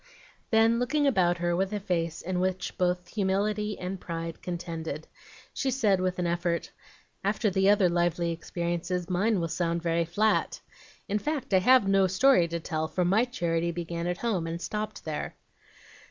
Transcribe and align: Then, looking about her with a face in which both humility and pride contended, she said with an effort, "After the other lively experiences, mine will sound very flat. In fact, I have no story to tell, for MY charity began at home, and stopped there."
Then, 0.49 0.79
looking 0.79 1.05
about 1.05 1.37
her 1.37 1.55
with 1.55 1.71
a 1.71 1.79
face 1.79 2.23
in 2.23 2.39
which 2.39 2.75
both 2.75 3.07
humility 3.09 3.77
and 3.77 4.01
pride 4.01 4.41
contended, 4.41 5.07
she 5.53 5.69
said 5.69 6.01
with 6.01 6.17
an 6.17 6.25
effort, 6.25 6.71
"After 7.23 7.51
the 7.51 7.69
other 7.69 7.87
lively 7.87 8.31
experiences, 8.31 9.11
mine 9.11 9.39
will 9.39 9.47
sound 9.47 9.83
very 9.83 10.05
flat. 10.05 10.59
In 11.07 11.19
fact, 11.19 11.53
I 11.53 11.59
have 11.59 11.87
no 11.87 12.07
story 12.07 12.47
to 12.47 12.59
tell, 12.59 12.87
for 12.87 13.05
MY 13.05 13.25
charity 13.25 13.69
began 13.69 14.07
at 14.07 14.17
home, 14.17 14.47
and 14.47 14.59
stopped 14.59 15.05
there." 15.05 15.35